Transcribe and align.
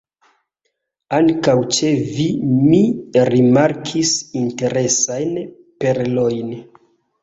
Ankaŭ 1.17 1.55
ĉe 1.75 1.91
vi 2.17 2.27
mi 2.55 2.81
rimarkis 3.35 4.17
interesajn 4.45 5.41
‘perlojn’. 5.87 6.57